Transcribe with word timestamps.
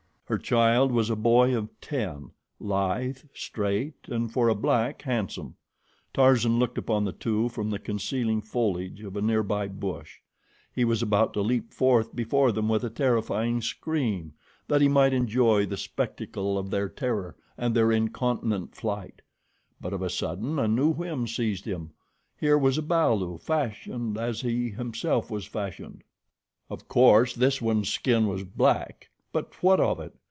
Her 0.31 0.37
child 0.37 0.93
was 0.93 1.09
a 1.09 1.17
boy 1.17 1.53
of 1.57 1.67
ten, 1.81 2.31
lithe, 2.57 3.17
straight 3.33 4.07
and, 4.07 4.31
for 4.31 4.47
a 4.47 4.55
black, 4.55 5.01
handsome. 5.01 5.57
Tarzan 6.13 6.57
looked 6.57 6.77
upon 6.77 7.03
the 7.03 7.11
two 7.11 7.49
from 7.49 7.69
the 7.69 7.77
concealing 7.79 8.39
foliage 8.41 9.01
of 9.03 9.17
a 9.17 9.21
near 9.21 9.43
by 9.43 9.67
bush. 9.67 10.19
He 10.73 10.85
was 10.85 11.03
about 11.03 11.33
to 11.33 11.41
leap 11.41 11.73
forth 11.73 12.15
before 12.15 12.53
them 12.53 12.69
with 12.69 12.85
a 12.85 12.89
terrifying 12.89 13.59
scream, 13.59 14.31
that 14.69 14.79
he 14.79 14.87
might 14.87 15.11
enjoy 15.11 15.65
the 15.65 15.75
spectacle 15.75 16.57
of 16.57 16.69
their 16.69 16.87
terror 16.87 17.35
and 17.57 17.75
their 17.75 17.91
incontinent 17.91 18.73
flight; 18.73 19.21
but 19.81 19.91
of 19.91 20.01
a 20.01 20.09
sudden 20.09 20.57
a 20.59 20.65
new 20.65 20.87
whim 20.93 21.27
seized 21.27 21.65
him. 21.65 21.91
Here 22.39 22.57
was 22.57 22.77
a 22.77 22.81
balu 22.81 23.37
fashioned 23.37 24.17
as 24.17 24.39
he 24.39 24.69
himself 24.69 25.29
was 25.29 25.45
fashioned. 25.45 26.05
Of 26.69 26.87
course 26.87 27.35
this 27.35 27.61
one's 27.61 27.89
skin 27.89 28.27
was 28.29 28.45
black; 28.45 29.09
but 29.33 29.61
what 29.61 29.81
of 29.81 29.99
it? 30.01 30.13